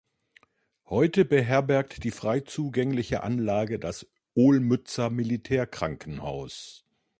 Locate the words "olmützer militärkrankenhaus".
4.33-6.87